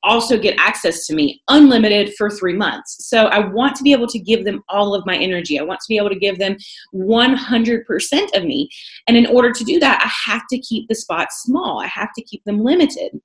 [0.03, 3.09] also get access to me unlimited for three months.
[3.09, 5.59] So I want to be able to give them all of my energy.
[5.59, 6.57] I want to be able to give them
[6.95, 8.69] 100% of me.
[9.09, 12.11] And in order to do that, I have to keep the spots small, I have
[12.17, 13.19] to keep them limited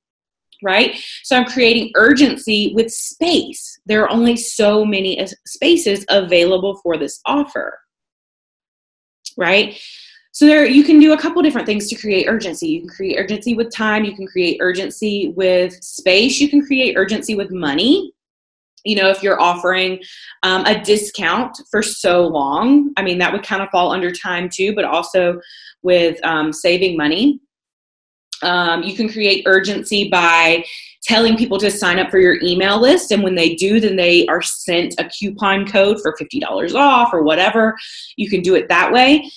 [0.63, 0.99] right?
[1.23, 3.79] So I'm creating urgency with space.
[3.85, 7.79] There are only so many spaces available for this offer,
[9.37, 9.79] right?
[10.31, 12.67] So there you can do a couple different things to create urgency.
[12.67, 16.95] You can create urgency with time, you can create urgency with space, you can create
[16.97, 18.13] urgency with money.
[18.85, 19.99] You know, if you're offering
[20.43, 24.47] um, a discount for so long, I mean, that would kind of fall under time
[24.49, 25.41] too, but also
[25.83, 27.41] with um, saving money
[28.41, 30.63] um, you can create urgency by
[31.03, 33.11] telling people to sign up for your email list.
[33.11, 37.23] And when they do, then they are sent a coupon code for $50 off or
[37.23, 37.75] whatever.
[38.15, 39.29] You can do it that way.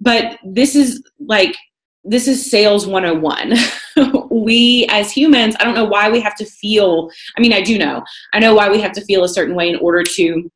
[0.00, 1.56] But this is like,
[2.02, 3.54] this is sales 101.
[4.30, 7.78] we as humans, I don't know why we have to feel, I mean, I do
[7.78, 8.04] know.
[8.32, 10.50] I know why we have to feel a certain way in order to,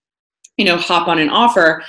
[0.56, 1.82] you know, hop on an offer.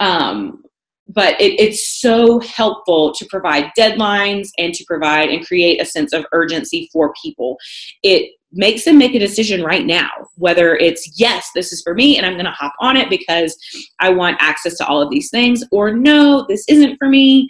[0.00, 0.63] Um,
[1.08, 6.12] but it, it's so helpful to provide deadlines and to provide and create a sense
[6.12, 7.56] of urgency for people.
[8.02, 12.16] It makes them make a decision right now whether it's yes this is for me
[12.16, 13.58] and i'm going to hop on it because
[13.98, 17.48] i want access to all of these things or no this isn't for me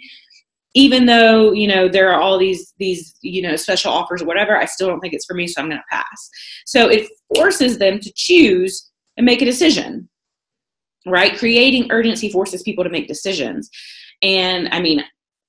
[0.73, 4.57] even though you know there are all these these you know special offers or whatever
[4.57, 6.29] i still don't think it's for me so i'm going to pass
[6.65, 10.09] so it forces them to choose and make a decision.
[11.05, 11.37] Right?
[11.37, 13.69] Creating urgency forces people to make decisions.
[14.21, 15.03] And I mean,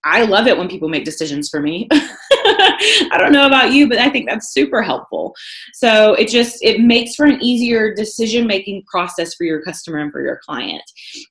[0.07, 1.89] I love it when people make decisions for me.
[1.93, 5.35] I don't know about you, but I think that's super helpful.
[5.73, 10.13] So it just it makes for an easier decision making process for your customer and
[10.13, 10.83] for your client.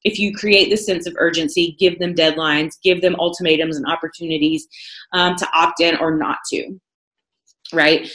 [0.04, 4.68] If you create the sense of urgency, give them deadlines, give them ultimatums and opportunities
[5.14, 6.78] um, to opt in or not to.
[7.72, 8.12] Right.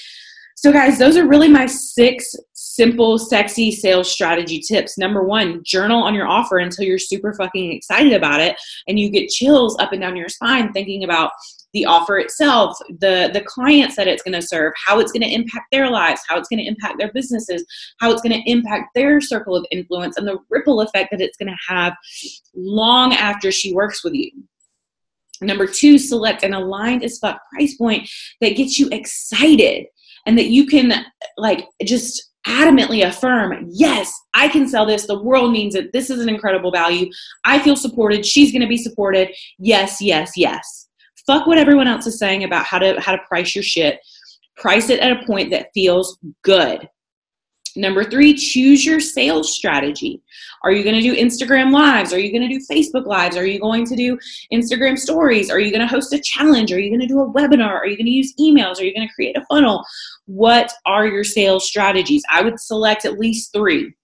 [0.57, 2.37] So, guys, those are really my six
[2.81, 4.97] simple, sexy sales strategy tips.
[4.97, 8.57] Number one, journal on your offer until you're super fucking excited about it
[8.89, 11.31] and you get chills up and down your spine thinking about
[11.75, 15.29] the offer itself, the, the clients that it's going to serve, how it's going to
[15.29, 17.67] impact their lives, how it's going to impact their businesses,
[17.99, 21.37] how it's going to impact their circle of influence, and the ripple effect that it's
[21.37, 21.93] going to have
[22.55, 24.31] long after she works with you.
[25.43, 28.09] Number two, select an aligned as fuck price point
[28.41, 29.85] that gets you excited
[30.27, 31.05] and that you can
[31.37, 35.07] like just adamantly affirm yes i can sell this.
[35.07, 35.93] The world needs it.
[35.93, 37.11] This is an incredible value.
[37.45, 38.25] I feel supported.
[38.25, 39.31] She's going to be supported.
[39.59, 40.89] Yes yes yes.
[41.27, 44.01] Fuck what everyone else is saying about how to how to price your shit.
[44.57, 46.89] Price it at a point that feels good
[47.77, 50.23] Number three, choose your sales strategy.
[50.63, 52.13] Are you going to do Instagram lives?
[52.13, 53.37] Are you going to do Facebook lives?
[53.37, 54.19] Are you going to do
[54.53, 55.51] Instagram stories?
[55.51, 56.73] Are you going to host a challenge?
[56.73, 57.71] Are you going to do a webinar?
[57.71, 58.81] Are you going to use emails?
[58.81, 59.85] Are you going to create a funnel?
[60.27, 62.23] What are your sales strategies?
[62.31, 63.95] I would select at least three.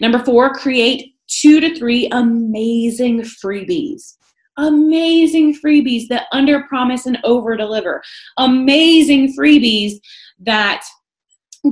[0.00, 4.16] Number four, create two to three amazing freebies
[4.56, 8.00] amazing freebies that under promise and over deliver
[8.38, 9.94] amazing freebies
[10.38, 10.84] that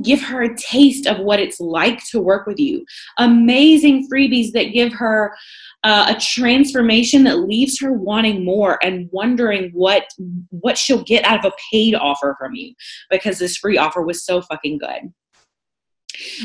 [0.01, 2.85] give her a taste of what it's like to work with you.
[3.17, 5.35] Amazing freebies that give her
[5.83, 10.05] uh, a transformation that leaves her wanting more and wondering what
[10.49, 12.73] what she'll get out of a paid offer from you
[13.09, 15.13] because this free offer was so fucking good.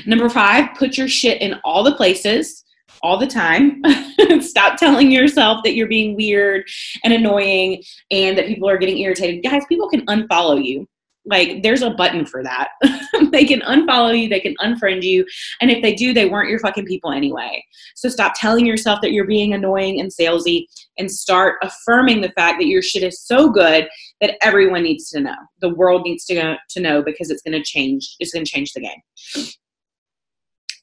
[0.07, 2.65] Number 5, put your shit in all the places
[3.03, 3.83] all the time.
[4.41, 6.65] Stop telling yourself that you're being weird
[7.05, 9.45] and annoying and that people are getting irritated.
[9.45, 10.89] Guys, people can unfollow you
[11.29, 12.71] like there's a button for that.
[13.33, 15.25] they can unfollow you, they can unfriend you,
[15.61, 17.65] and if they do, they weren't your fucking people anyway.
[17.95, 20.67] So stop telling yourself that you're being annoying and salesy
[20.99, 23.89] and start affirming the fact that your shit is so good
[24.21, 25.37] that everyone needs to know.
[25.61, 28.17] The world needs to go, to know because it's going to change.
[28.19, 29.47] It's going to change the game.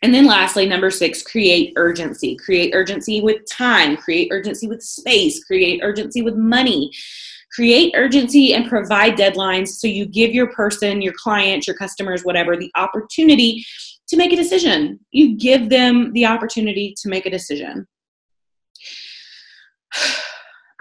[0.01, 2.35] And then lastly, number six, create urgency.
[2.35, 6.91] Create urgency with time, create urgency with space, create urgency with money
[7.55, 12.57] create urgency and provide deadlines so you give your person, your client, your customers, whatever,
[12.57, 13.65] the opportunity
[14.07, 14.99] to make a decision.
[15.11, 17.87] You give them the opportunity to make a decision.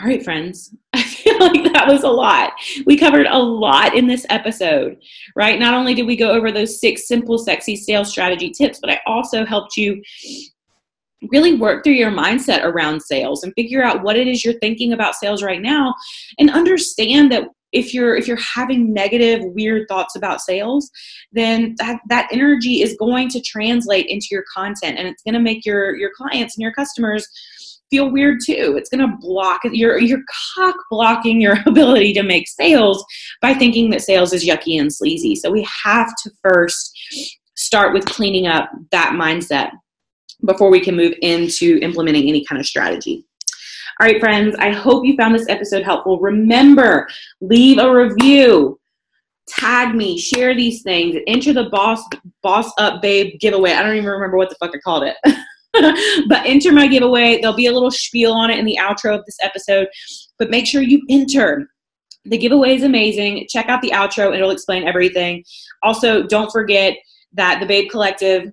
[0.00, 2.52] All right, friends, I feel like that was a lot.
[2.84, 4.98] We covered a lot in this episode,
[5.36, 5.58] right?
[5.58, 9.00] Not only did we go over those six simple, sexy sales strategy tips, but I
[9.06, 10.02] also helped you
[11.30, 14.92] really work through your mindset around sales and figure out what it is you're thinking
[14.92, 15.94] about sales right now
[16.38, 20.90] and understand that if you're if you're having negative weird thoughts about sales
[21.32, 25.40] then that that energy is going to translate into your content and it's going to
[25.40, 27.28] make your your clients and your customers
[27.90, 28.74] feel weird too.
[28.76, 30.22] It's going to block you're you're
[30.54, 33.04] cock blocking your ability to make sales
[33.40, 35.36] by thinking that sales is yucky and sleazy.
[35.36, 36.90] So we have to first
[37.56, 39.70] start with cleaning up that mindset
[40.44, 43.24] before we can move into implementing any kind of strategy.
[44.00, 46.18] All right, friends, I hope you found this episode helpful.
[46.18, 47.08] Remember,
[47.40, 48.80] leave a review,
[49.48, 52.02] tag me, share these things, enter the boss
[52.42, 53.72] boss up babe giveaway.
[53.72, 55.16] I don't even remember what the fuck I called it.
[56.28, 57.40] but enter my giveaway.
[57.40, 59.88] There'll be a little spiel on it in the outro of this episode.
[60.38, 61.68] But make sure you enter.
[62.24, 63.46] The giveaway is amazing.
[63.48, 65.44] Check out the outro, it'll explain everything.
[65.82, 66.96] Also, don't forget
[67.34, 68.50] that the Babe Collective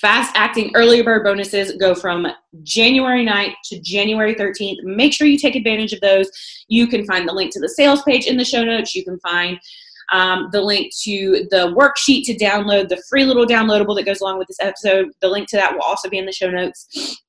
[0.00, 2.26] Fast acting early bird bonuses go from
[2.62, 4.82] January 9th to January 13th.
[4.84, 6.30] Make sure you take advantage of those.
[6.68, 8.94] You can find the link to the sales page in the show notes.
[8.94, 9.60] You can find
[10.10, 14.38] um, the link to the worksheet to download the free little downloadable that goes along
[14.38, 15.10] with this episode.
[15.20, 17.20] The link to that will also be in the show notes.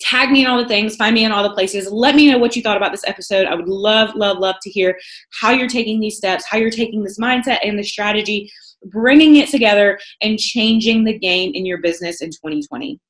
[0.00, 1.90] Tag me in all the things, find me in all the places.
[1.90, 3.46] Let me know what you thought about this episode.
[3.46, 4.96] I would love, love, love to hear
[5.40, 8.50] how you're taking these steps, how you're taking this mindset and the strategy
[8.84, 13.00] bringing it together and changing the game in your business in 2020.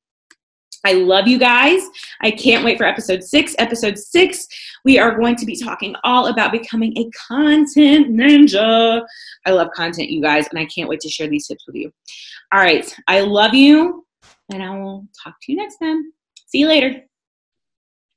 [0.85, 1.83] I love you guys.
[2.23, 3.55] I can't wait for episode six.
[3.59, 4.47] Episode six,
[4.85, 9.05] we are going to be talking all about becoming a content ninja.
[9.45, 11.93] I love content, you guys, and I can't wait to share these tips with you.
[12.53, 12.95] All right.
[13.09, 14.07] I love you,
[14.51, 16.13] and I will talk to you next time.
[16.47, 17.03] See you later.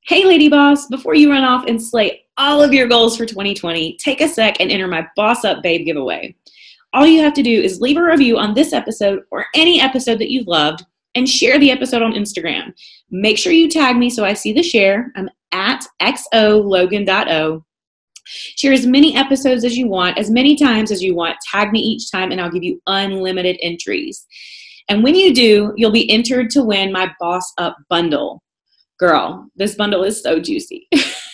[0.05, 3.97] Hey, Lady Boss, before you run off and slay all of your goals for 2020,
[3.97, 6.35] take a sec and enter my Boss Up Babe giveaway.
[6.93, 10.19] All you have to do is leave a review on this episode or any episode
[10.19, 10.85] that you've loved
[11.15, 12.73] and share the episode on Instagram.
[13.09, 15.11] Make sure you tag me so I see the share.
[15.15, 17.65] I'm at xologan.o.
[18.25, 21.35] Share as many episodes as you want, as many times as you want.
[21.51, 24.25] Tag me each time, and I'll give you unlimited entries.
[24.89, 28.41] And when you do, you'll be entered to win my Boss Up bundle.
[28.97, 30.87] Girl, this bundle is so juicy.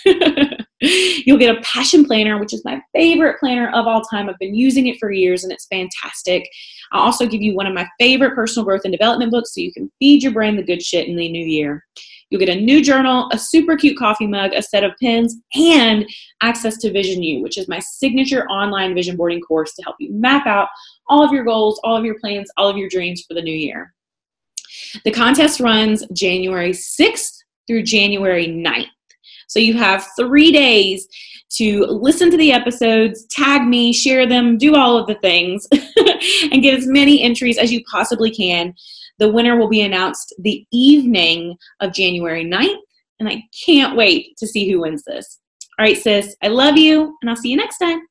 [1.25, 4.30] You'll get a passion planner, which is my favorite planner of all time.
[4.30, 6.49] I've been using it for years and it's fantastic.
[6.91, 9.73] I'll also give you one of my favorite personal growth and development books so you
[9.73, 11.84] can feed your brain the good shit in the new year.
[12.30, 16.07] You'll get a new journal, a super cute coffee mug, a set of pens, and
[16.41, 20.13] access to Vision U, which is my signature online vision boarding course to help you
[20.13, 20.69] map out
[21.07, 23.53] all of your goals, all of your plans, all of your dreams for the new
[23.53, 23.93] year.
[25.03, 28.88] The contest runs January 6th through January 9th.
[29.49, 31.07] So you have three days
[31.57, 36.61] to listen to the episodes, tag me, share them, do all of the things, and
[36.61, 38.75] get as many entries as you possibly can.
[39.17, 42.77] The winner will be announced the evening of January 9th,
[43.19, 45.39] and I can't wait to see who wins this.
[45.79, 48.01] All right, sis, I love you, and I'll see you next time.